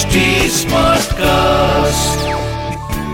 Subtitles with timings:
[0.00, 0.06] HD
[1.12, 2.28] cast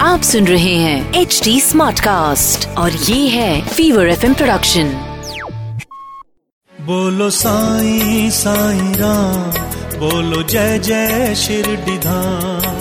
[0.00, 4.84] आप सुन रहे हैं एच डी स्मार्ट कास्ट और ये है फीवर एफ़ प्रोडक्शन
[6.80, 9.50] बोलो साई साई राम
[9.98, 12.78] बोलो जय जय शिरडी धाम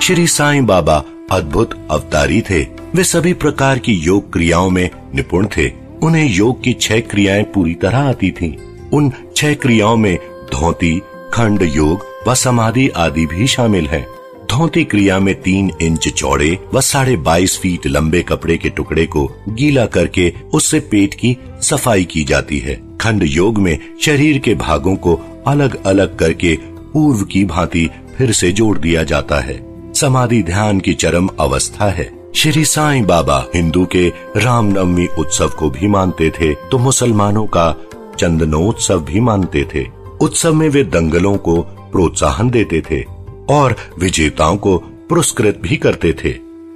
[0.00, 2.62] श्री साईं बाबा अद्भुत अवतारी थे।
[2.94, 5.72] वे सभी प्रकार की योग क्रियाओं में निपुण थे।
[6.02, 8.52] उन्हें योग की छह क्रियाएँ पूरी तरह आती थीं।
[8.90, 10.18] उन छह क्रियाओं में
[10.52, 11.02] धोती
[11.34, 14.06] खंड योग व समाधि आदि भी शामिल है।
[14.50, 19.26] धोती क्रिया में तीन इंच चौड़े व साढ़े बाईस फीट लंबे कपड़े के टुकड़े को
[19.48, 24.94] गीला करके उससे पेट की सफ़ाई की जाती है। खंड योग में शरीर के भागों
[24.96, 26.56] को अलग अलग करके
[26.92, 29.60] पूर्व की भांति फिर से जोड़ दिया जाता है।
[29.94, 35.86] समाधि ध्यान की चरम अवस्था है। श्री साईं बाबा हिंदू के रामनवमी उत्सव को भी
[35.86, 37.74] मानते थे तो मुसलमानों का
[38.18, 39.86] चंदनोत्सव भी मानते थे।
[40.20, 41.56] उत्सव में वे दंगलों को
[41.92, 43.02] प्रोत्साहन देते थे
[43.50, 44.76] और विजेताओं को
[45.08, 46.34] पुरस्कृत भी करते थे।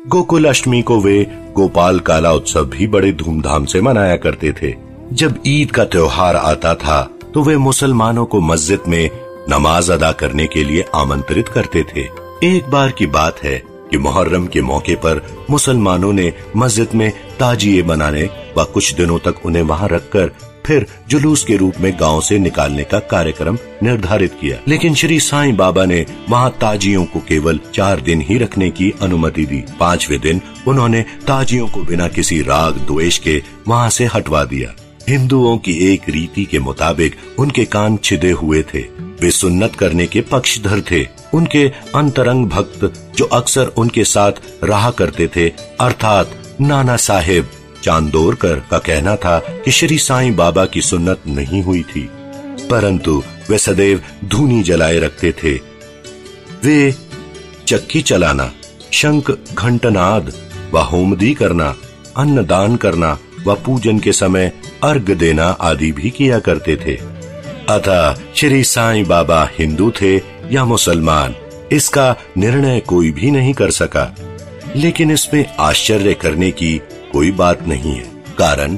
[0.09, 1.23] गोकुल अष्टमी को वे
[1.57, 4.75] गोपाल काला उत्सव भी बड़े धूमधाम से मनाया करते थे।
[5.13, 7.03] जब ईद का त्योहार आता था
[7.35, 9.11] तो वे मुसलमानों को मस्जिद में
[9.51, 12.09] नमाज़ अदा करने के लिए आमंत्रित करते थे।
[12.45, 17.11] एक बार की बात है कि मुहर्रम के मौके पर मुसलमानों ने मस्जिद में
[17.41, 20.31] ताजिए बनाने व कुछ दिनों तक उन्हें वहाँ रखकर
[20.67, 25.57] फिर जुलूस के रूप में गाँव से निकालने का कार्यक्रम निर्धारित किया। लेकिन श्री साईं
[25.57, 30.41] बाबा ने वहाँ ताजियों को केवल चार दिन ही रखने की अनुमति दी। पांचवे दिन
[30.69, 34.75] उन्होंने ताजियों को बिना किसी राग द्वेष के वहाँ से हटवा दिया।
[35.09, 38.81] हिंदुओं की एक रीति के मुताबिक उनके कान छिदे हुए थे।
[39.21, 44.33] वे सुन्नत करने के पक्षधर थे। उनके अंतरंग भक्त जो अक्सर उनके साथ
[44.65, 45.49] रहा करते थे,
[45.81, 47.51] अर्थात नाना साहेब
[47.83, 52.09] चांदोरकर का कहना था कि श्री साईं बाबा की सुन्नत नहीं हुई थी,
[52.71, 55.55] परंतु वे सदैव धूनी जलाए रखते थे।
[56.65, 56.95] वे
[57.69, 58.51] चक्की चलाना,
[58.93, 60.33] शंख घंटनाद
[60.73, 61.75] व होमदी करना
[62.17, 64.53] अन्न दान करना व पूजन के समय
[64.85, 66.95] अर्घ देना आदि भी किया करते थे।
[67.69, 70.15] अतः श्री साईं बाबा हिंदू थे
[70.51, 71.35] या मुसलमान,
[71.73, 74.15] इसका निर्णय कोई भी नहीं कर सका।
[74.77, 76.81] लेकिन इसमें आश्चर्य करने की
[77.13, 78.77] कोई बात नहीं है। कारण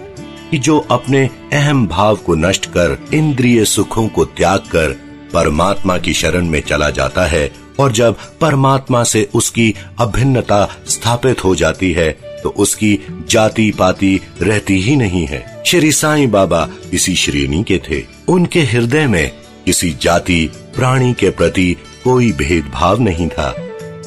[0.50, 4.90] कि जो अपने अहम भाव को नष्ट कर इंद्रिय सुखों को त्याग कर
[5.32, 7.50] परमात्मा की शरण में चला जाता है
[7.80, 12.10] और जब परमात्मा से उसकी अभिन्नता स्थापित हो जाती है
[12.42, 18.02] तो उसकी जाति पाति रहती ही नहीं है। श्री साईं बाबा इसी श्रेणी के थे।
[18.28, 19.30] उनके हृदय में
[19.66, 20.46] किसी जाति
[20.76, 23.54] प्राणी के प्रति कोई भेदभाव नहीं था।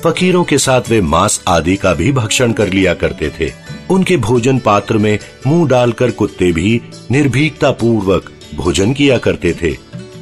[0.08, 3.54] फकीरों के साथ वे मांस आदि का भी भक्षण कर लिया करते थे।
[3.90, 6.82] उनके भोजन पात्र में मुँह डालकर कुत्ते भी
[7.12, 9.78] निर्भीकता पूर्वक भोजन किया करते थे।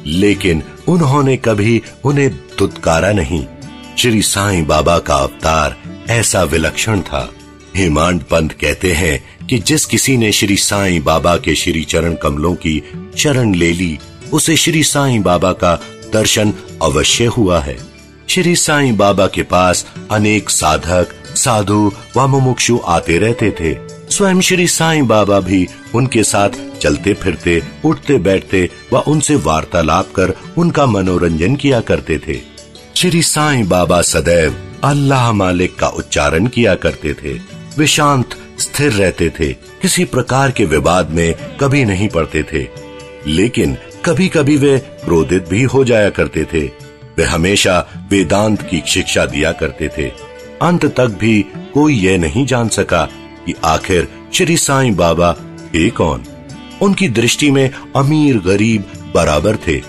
[0.06, 3.46] लेकिन उन्होंने कभी उन्हें दुत्कारा नहीं।
[3.98, 5.76] श्री साईं बाबा का अवतार
[6.08, 7.32] ऐसा विलक्षण था।
[7.76, 12.54] हेमांड पंत कहते हैं कि जिस किसी ने श्री साईं बाबा के श्री चरण कमलों
[12.54, 12.82] की
[13.18, 13.98] चरण ले ली,
[14.32, 15.80] उसे श्री साईं बाबा का
[16.12, 17.95] दर्शन अवश्य हुआ है।
[18.28, 21.06] श्री साईं बाबा के पास अनेक साधक,
[21.36, 23.78] साधु व मुमुक्षु आते रहते थे।
[24.14, 26.50] स्वयं श्री साईं बाबा भी उनके साथ
[26.80, 32.40] चलते फिरते, उठते बैठते व उनसे वार्तालाप कर उनका मनोरंजन किया करते थे।
[32.96, 37.32] श्री साईं बाबा सदैव अल्लाह मालिक का उच्चारण किया करते थे।
[37.78, 42.68] वे शांत, स्थिर रहते थे। किसी प्रकार के विवाद में कभी नहीं पड़ते थे।
[43.26, 46.85] लेकिन कभी कभी वे क्रोधित भी हो जाया करते थे।
[47.18, 47.78] वे हमेशा
[48.10, 50.08] वेदांत की शिक्षा दिया करते थे।
[50.62, 51.40] अंत तक भी
[51.74, 53.04] कोई यह नहीं जान सका
[53.46, 55.32] कि आखिर श्री साईं बाबा
[55.74, 56.24] थे कौन।
[56.82, 58.84] उनकी दृष्टि में अमीर गरीब
[59.14, 59.80] बराबर थे।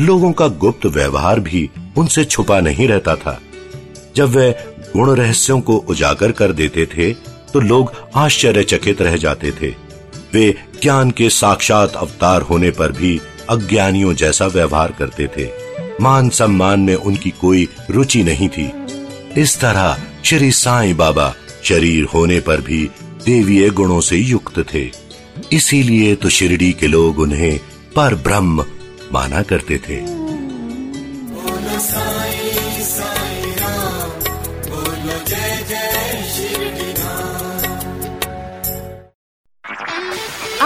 [0.00, 3.40] लोगों का गुप्त व्यवहार भी उनसे छुपा नहीं रहता था।
[4.16, 4.50] जब वे
[4.96, 7.12] गुण रहस्यों को उजागर कर देते थे
[7.52, 9.74] तो लोग आश्चर्यचकित रह जाते थे।
[10.32, 10.50] वे
[10.82, 13.20] ज्ञान के साक्षात अवतार होने पर भी
[13.50, 15.44] अज्ञानियों जैसा व्यवहार करते थे।
[16.00, 18.72] मान सम्मान में उनकी कोई रुचि नहीं थी।
[19.36, 22.90] इस तरह श्री साईं बाबा शरीर होने पर भी
[23.24, 24.90] देवीय गुणों से युक्त थे।
[25.52, 27.60] इसीलिए तो शिरडी के लोग उन्हें
[27.96, 28.64] पर ब्रह्म
[29.12, 30.23] माना करते थे।